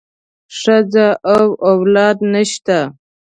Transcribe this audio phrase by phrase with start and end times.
[0.59, 2.79] ښځه او اولاد نشته.